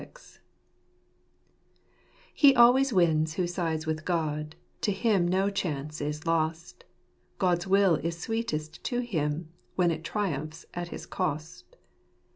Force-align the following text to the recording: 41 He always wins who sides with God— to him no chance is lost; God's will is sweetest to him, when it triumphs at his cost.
41 0.01 0.21
He 2.33 2.55
always 2.55 2.91
wins 2.91 3.35
who 3.35 3.45
sides 3.45 3.85
with 3.85 4.03
God— 4.03 4.55
to 4.81 4.91
him 4.91 5.27
no 5.27 5.51
chance 5.51 6.01
is 6.01 6.25
lost; 6.25 6.85
God's 7.37 7.67
will 7.67 7.97
is 7.97 8.17
sweetest 8.17 8.83
to 8.85 9.01
him, 9.01 9.49
when 9.75 9.91
it 9.91 10.03
triumphs 10.03 10.65
at 10.73 10.87
his 10.87 11.05
cost. 11.05 11.75